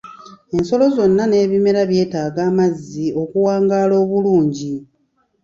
[0.55, 4.71] Ensolo zonna n'ebimera byetaaga amazzi okuwangaala obulungi.